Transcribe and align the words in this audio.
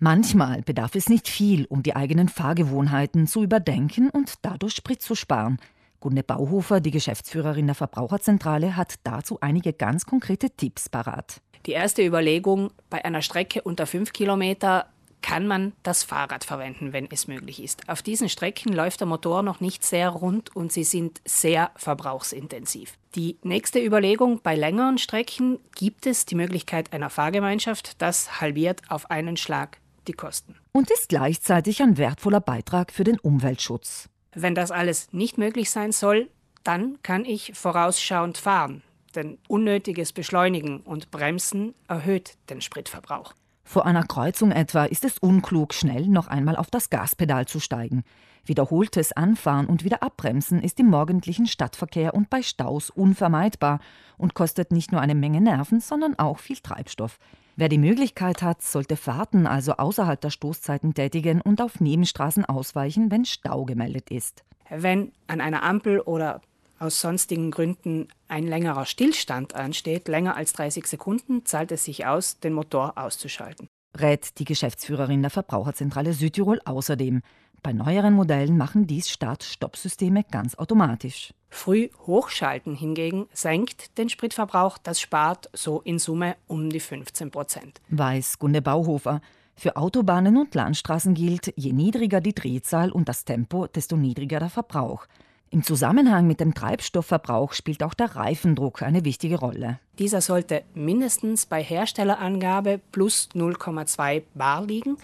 Manchmal 0.00 0.62
bedarf 0.62 0.94
es 0.94 1.08
nicht 1.08 1.26
viel, 1.26 1.66
um 1.66 1.82
die 1.82 1.96
eigenen 1.96 2.28
Fahrgewohnheiten 2.28 3.26
zu 3.26 3.42
überdenken 3.42 4.10
und 4.10 4.34
dadurch 4.42 4.74
Sprit 4.74 5.02
zu 5.02 5.16
sparen. 5.16 5.58
Gunde 5.98 6.22
Bauhofer, 6.22 6.78
die 6.78 6.92
Geschäftsführerin 6.92 7.66
der 7.66 7.74
Verbraucherzentrale, 7.74 8.76
hat 8.76 8.94
dazu 9.02 9.38
einige 9.40 9.72
ganz 9.72 10.06
konkrete 10.06 10.50
Tipps 10.50 10.88
parat. 10.88 11.40
Die 11.66 11.72
erste 11.72 12.06
Überlegung, 12.06 12.70
bei 12.90 13.04
einer 13.04 13.22
Strecke 13.22 13.62
unter 13.62 13.88
fünf 13.88 14.12
Kilometer 14.12 14.86
kann 15.20 15.48
man 15.48 15.72
das 15.82 16.04
Fahrrad 16.04 16.44
verwenden, 16.44 16.92
wenn 16.92 17.08
es 17.10 17.26
möglich 17.26 17.60
ist. 17.60 17.88
Auf 17.88 18.00
diesen 18.00 18.28
Strecken 18.28 18.72
läuft 18.72 19.00
der 19.00 19.08
Motor 19.08 19.42
noch 19.42 19.58
nicht 19.58 19.84
sehr 19.84 20.10
rund 20.10 20.54
und 20.54 20.70
sie 20.70 20.84
sind 20.84 21.20
sehr 21.24 21.72
verbrauchsintensiv. 21.74 22.96
Die 23.16 23.36
nächste 23.42 23.84
Überlegung, 23.84 24.42
bei 24.44 24.54
längeren 24.54 24.98
Strecken 24.98 25.58
gibt 25.74 26.06
es 26.06 26.24
die 26.24 26.36
Möglichkeit 26.36 26.92
einer 26.92 27.10
Fahrgemeinschaft, 27.10 28.00
das 28.00 28.40
halbiert 28.40 28.82
auf 28.88 29.10
einen 29.10 29.36
Schlag 29.36 29.80
die 30.08 30.12
Kosten. 30.12 30.56
Und 30.72 30.90
ist 30.90 31.08
gleichzeitig 31.08 31.82
ein 31.82 31.98
wertvoller 31.98 32.40
Beitrag 32.40 32.92
für 32.92 33.04
den 33.04 33.18
Umweltschutz. 33.18 34.08
Wenn 34.32 34.54
das 34.54 34.70
alles 34.70 35.12
nicht 35.12 35.38
möglich 35.38 35.70
sein 35.70 35.92
soll, 35.92 36.28
dann 36.64 36.98
kann 37.02 37.24
ich 37.24 37.52
vorausschauend 37.54 38.38
fahren. 38.38 38.82
Denn 39.14 39.38
unnötiges 39.48 40.12
Beschleunigen 40.12 40.80
und 40.80 41.10
Bremsen 41.10 41.74
erhöht 41.88 42.36
den 42.50 42.60
Spritverbrauch. 42.60 43.34
Vor 43.68 43.84
einer 43.84 44.04
Kreuzung 44.04 44.50
etwa 44.50 44.86
ist 44.86 45.04
es 45.04 45.18
unklug, 45.18 45.74
schnell 45.74 46.06
noch 46.06 46.26
einmal 46.26 46.56
auf 46.56 46.70
das 46.70 46.88
Gaspedal 46.88 47.44
zu 47.44 47.60
steigen. 47.60 48.02
Wiederholtes 48.46 49.12
Anfahren 49.12 49.66
und 49.66 49.84
wieder 49.84 50.02
Abbremsen 50.02 50.62
ist 50.62 50.80
im 50.80 50.86
morgendlichen 50.86 51.46
Stadtverkehr 51.46 52.14
und 52.14 52.30
bei 52.30 52.40
Staus 52.40 52.88
unvermeidbar 52.88 53.80
und 54.16 54.32
kostet 54.32 54.72
nicht 54.72 54.90
nur 54.90 55.02
eine 55.02 55.14
Menge 55.14 55.42
Nerven, 55.42 55.80
sondern 55.80 56.18
auch 56.18 56.38
viel 56.38 56.56
Treibstoff. 56.56 57.18
Wer 57.56 57.68
die 57.68 57.76
Möglichkeit 57.76 58.40
hat, 58.40 58.62
sollte 58.62 58.96
Fahrten 58.96 59.46
also 59.46 59.72
außerhalb 59.74 60.18
der 60.18 60.30
Stoßzeiten 60.30 60.94
tätigen 60.94 61.42
und 61.42 61.60
auf 61.60 61.78
Nebenstraßen 61.78 62.46
ausweichen, 62.46 63.10
wenn 63.10 63.26
Stau 63.26 63.66
gemeldet 63.66 64.10
ist. 64.10 64.44
Wenn 64.70 65.12
an 65.26 65.42
einer 65.42 65.62
Ampel 65.62 66.00
oder 66.00 66.40
aus 66.78 67.02
sonstigen 67.02 67.50
Gründen 67.50 68.08
ein 68.28 68.46
längerer 68.46 68.86
Stillstand 68.86 69.54
ansteht, 69.54 70.08
länger 70.08 70.36
als 70.36 70.52
30 70.52 70.86
Sekunden, 70.86 71.44
zahlt 71.44 71.72
es 71.72 71.84
sich 71.84 72.06
aus, 72.06 72.38
den 72.40 72.52
Motor 72.52 72.96
auszuschalten. 72.96 73.68
Rät 73.96 74.38
die 74.38 74.44
Geschäftsführerin 74.44 75.22
der 75.22 75.30
Verbraucherzentrale 75.30 76.12
Südtirol 76.12 76.60
außerdem. 76.64 77.22
Bei 77.62 77.72
neueren 77.72 78.14
Modellen 78.14 78.56
machen 78.56 78.86
dies 78.86 79.10
Start-Stopp-Systeme 79.10 80.24
ganz 80.30 80.54
automatisch. 80.54 81.32
Früh 81.50 81.88
hochschalten 82.06 82.74
hingegen 82.74 83.26
senkt 83.32 83.98
den 83.98 84.08
Spritverbrauch, 84.08 84.78
das 84.78 85.00
spart 85.00 85.48
so 85.52 85.80
in 85.80 85.98
Summe 85.98 86.36
um 86.46 86.70
die 86.70 86.80
15 86.80 87.30
Prozent. 87.30 87.80
Weiß 87.88 88.38
Gunde 88.38 88.62
Bauhofer. 88.62 89.20
Für 89.56 89.76
Autobahnen 89.76 90.36
und 90.36 90.54
Landstraßen 90.54 91.14
gilt, 91.14 91.52
je 91.56 91.72
niedriger 91.72 92.20
die 92.20 92.34
Drehzahl 92.34 92.92
und 92.92 93.08
das 93.08 93.24
Tempo, 93.24 93.66
desto 93.66 93.96
niedriger 93.96 94.38
der 94.38 94.50
Verbrauch. 94.50 95.06
Im 95.50 95.62
Zusammenhang 95.62 96.26
mit 96.26 96.40
dem 96.40 96.52
Treibstoffverbrauch 96.52 97.54
spielt 97.54 97.82
auch 97.82 97.94
der 97.94 98.16
Reifendruck 98.16 98.82
eine 98.82 99.04
wichtige 99.06 99.38
Rolle. 99.38 99.78
Dieser 99.98 100.20
sollte 100.20 100.62
mindestens 100.74 101.46
bei 101.46 101.62
Herstellerangabe 101.62 102.80
plus 102.92 103.30
0,2 103.34 104.22
Bar 104.34 104.66
liegen. 104.66 104.98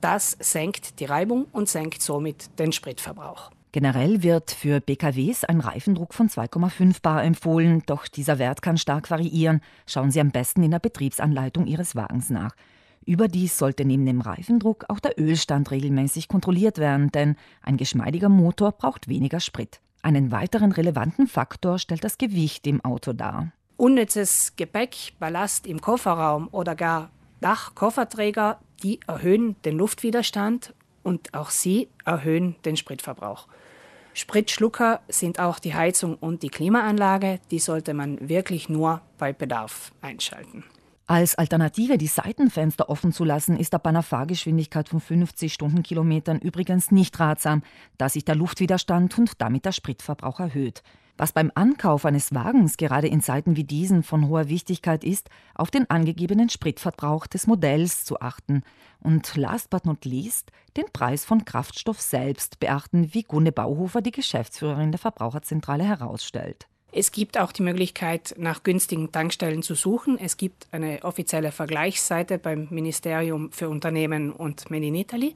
Das 0.00 0.36
senkt 0.38 1.00
die 1.00 1.06
Reibung 1.06 1.46
und 1.52 1.68
senkt 1.68 2.02
somit 2.02 2.58
den 2.60 2.70
Spritverbrauch. 2.70 3.50
Generell 3.72 4.22
wird 4.22 4.52
für 4.52 4.80
BKWs 4.80 5.44
ein 5.44 5.60
Reifendruck 5.60 6.14
von 6.14 6.28
2,5 6.28 7.02
bar 7.02 7.22
empfohlen, 7.22 7.82
doch 7.86 8.08
dieser 8.08 8.38
Wert 8.38 8.62
kann 8.62 8.78
stark 8.78 9.10
variieren. 9.10 9.60
Schauen 9.86 10.10
Sie 10.10 10.20
am 10.20 10.30
besten 10.30 10.62
in 10.62 10.70
der 10.70 10.80
Betriebsanleitung 10.80 11.66
Ihres 11.66 11.94
Wagens 11.94 12.30
nach. 12.30 12.54
Überdies 13.10 13.58
sollte 13.58 13.84
neben 13.84 14.06
dem 14.06 14.20
Reifendruck 14.20 14.84
auch 14.86 15.00
der 15.00 15.18
Ölstand 15.18 15.72
regelmäßig 15.72 16.28
kontrolliert 16.28 16.78
werden, 16.78 17.10
denn 17.10 17.34
ein 17.60 17.76
geschmeidiger 17.76 18.28
Motor 18.28 18.70
braucht 18.70 19.08
weniger 19.08 19.40
Sprit. 19.40 19.80
Einen 20.00 20.30
weiteren 20.30 20.70
relevanten 20.70 21.26
Faktor 21.26 21.80
stellt 21.80 22.04
das 22.04 22.18
Gewicht 22.18 22.68
im 22.68 22.84
Auto 22.84 23.12
dar. 23.12 23.50
Unnützes 23.76 24.54
Gepäck, 24.54 25.14
Ballast 25.18 25.66
im 25.66 25.80
Kofferraum 25.80 26.50
oder 26.52 26.76
gar 26.76 27.10
Dachkofferträger, 27.40 28.60
die 28.84 29.00
erhöhen 29.08 29.56
den 29.64 29.76
Luftwiderstand 29.76 30.72
und 31.02 31.34
auch 31.34 31.50
sie 31.50 31.88
erhöhen 32.04 32.54
den 32.64 32.76
Spritverbrauch. 32.76 33.48
Spritschlucker 34.14 35.00
sind 35.08 35.40
auch 35.40 35.58
die 35.58 35.74
Heizung 35.74 36.14
und 36.14 36.44
die 36.44 36.48
Klimaanlage, 36.48 37.40
die 37.50 37.58
sollte 37.58 37.92
man 37.92 38.28
wirklich 38.28 38.68
nur 38.68 39.00
bei 39.18 39.32
Bedarf 39.32 39.90
einschalten. 40.00 40.62
Als 41.10 41.34
Alternative 41.34 41.98
die 41.98 42.06
Seitenfenster 42.06 42.88
offen 42.88 43.12
zu 43.12 43.24
lassen, 43.24 43.56
ist 43.56 43.74
ab 43.74 43.84
einer 43.88 44.04
Fahrgeschwindigkeit 44.04 44.88
von 44.88 45.00
50 45.00 45.52
Stundenkilometern 45.52 46.38
übrigens 46.38 46.92
nicht 46.92 47.18
ratsam, 47.18 47.64
da 47.98 48.08
sich 48.08 48.24
der 48.24 48.36
Luftwiderstand 48.36 49.18
und 49.18 49.40
damit 49.40 49.64
der 49.64 49.72
Spritverbrauch 49.72 50.38
erhöht. 50.38 50.84
Was 51.16 51.32
beim 51.32 51.50
Ankauf 51.56 52.04
eines 52.04 52.32
Wagens 52.32 52.76
gerade 52.76 53.08
in 53.08 53.22
Zeiten 53.22 53.56
wie 53.56 53.64
diesen 53.64 54.04
von 54.04 54.28
hoher 54.28 54.48
Wichtigkeit 54.48 55.02
ist, 55.02 55.30
auf 55.56 55.72
den 55.72 55.90
angegebenen 55.90 56.48
Spritverbrauch 56.48 57.26
des 57.26 57.48
Modells 57.48 58.04
zu 58.04 58.20
achten 58.20 58.62
und 59.00 59.34
last 59.34 59.68
but 59.68 59.86
not 59.86 60.04
least 60.04 60.52
den 60.76 60.84
Preis 60.92 61.24
von 61.24 61.44
Kraftstoff 61.44 62.00
selbst 62.00 62.60
beachten, 62.60 63.12
wie 63.12 63.24
Gunne 63.24 63.50
Bauhofer, 63.50 64.00
die 64.00 64.12
Geschäftsführerin 64.12 64.92
der 64.92 65.00
Verbraucherzentrale, 65.00 65.82
herausstellt. 65.82 66.69
Es 66.92 67.12
gibt 67.12 67.38
auch 67.38 67.52
die 67.52 67.62
Möglichkeit, 67.62 68.34
nach 68.36 68.62
günstigen 68.62 69.12
Tankstellen 69.12 69.62
zu 69.62 69.74
suchen. 69.74 70.18
Es 70.18 70.36
gibt 70.36 70.66
eine 70.72 71.02
offizielle 71.02 71.52
Vergleichsseite 71.52 72.38
beim 72.38 72.66
Ministerium 72.70 73.52
für 73.52 73.68
Unternehmen 73.68 74.32
und 74.32 74.70
Made 74.70 74.86
in 74.86 74.96
Italy. 74.96 75.34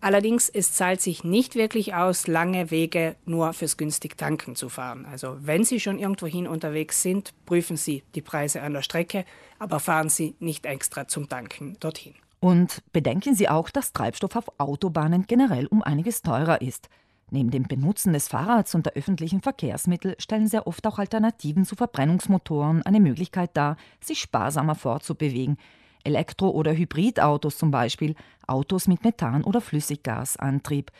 Allerdings, 0.00 0.48
es 0.48 0.72
zahlt 0.74 1.00
sich 1.00 1.24
nicht 1.24 1.56
wirklich 1.56 1.94
aus, 1.94 2.28
lange 2.28 2.70
Wege 2.70 3.16
nur 3.24 3.52
fürs 3.52 3.76
günstig 3.76 4.16
Tanken 4.16 4.54
zu 4.54 4.68
fahren. 4.68 5.04
Also 5.10 5.36
wenn 5.40 5.64
Sie 5.64 5.80
schon 5.80 5.98
irgendwohin 5.98 6.46
unterwegs 6.46 7.02
sind, 7.02 7.34
prüfen 7.46 7.76
Sie 7.76 8.04
die 8.14 8.22
Preise 8.22 8.62
an 8.62 8.74
der 8.74 8.82
Strecke, 8.82 9.24
aber 9.58 9.80
fahren 9.80 10.08
Sie 10.08 10.36
nicht 10.38 10.66
extra 10.66 11.08
zum 11.08 11.28
Tanken 11.28 11.76
dorthin. 11.80 12.14
Und 12.38 12.82
bedenken 12.92 13.34
Sie 13.34 13.48
auch, 13.48 13.70
dass 13.70 13.92
Treibstoff 13.92 14.36
auf 14.36 14.52
Autobahnen 14.58 15.26
generell 15.26 15.66
um 15.66 15.82
einiges 15.82 16.22
teurer 16.22 16.62
ist. 16.62 16.88
Neben 17.30 17.50
dem 17.50 17.64
Benutzen 17.64 18.14
des 18.14 18.28
Fahrrads 18.28 18.74
und 18.74 18.86
der 18.86 18.94
öffentlichen 18.94 19.42
Verkehrsmittel 19.42 20.16
stellen 20.18 20.46
sehr 20.46 20.66
oft 20.66 20.86
auch 20.86 20.98
Alternativen 20.98 21.64
zu 21.66 21.76
Verbrennungsmotoren 21.76 22.82
eine 22.82 23.00
Möglichkeit 23.00 23.50
dar, 23.54 23.76
sich 24.00 24.20
sparsamer 24.20 24.74
fortzubewegen, 24.74 25.58
Elektro- 26.04 26.50
oder 26.50 26.72
Hybridautos 26.72 27.58
zum 27.58 27.70
Beispiel, 27.70 28.14
Autos 28.46 28.88
mit 28.88 29.04
Methan- 29.04 29.44
oder 29.44 29.60
Flüssiggasantrieb. 29.60 30.90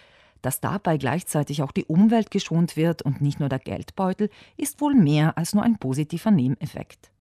Dass 0.43 0.61
dabei 0.61 0.99
gleichzeitig 0.99 1.62
auch 1.62 1.72
die 1.72 1.87
Umwelt 1.87 2.31
geschont 2.31 2.77
wird 2.77 3.03
und 3.03 3.22
nicht 3.22 3.41
nur 3.41 3.49
der 3.49 3.59
Geldbeutel, 3.59 4.28
ist 4.56 4.81
wohl 4.81 4.94
mehr 4.94 5.37
als 5.38 5.55
nur 5.55 5.65
ein 5.65 5.78
positiver 5.78 6.31
Nebeneffekt. 6.31 7.11